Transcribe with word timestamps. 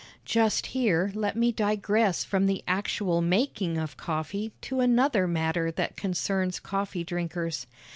Just 0.25 0.65
here 0.73 1.11
let 1.13 1.35
me 1.35 1.51
digress 1.51 2.23
from 2.23 2.47
the 2.47 2.63
actual 2.67 3.21
making 3.21 3.77
of 3.77 3.97
coffee 3.97 4.51
to 4.61 4.79
another 4.79 5.27
matter 5.27 5.69
that 5.73 5.95
concerns 5.95 6.59
coffee 6.59 7.03
drinkers. 7.03 7.67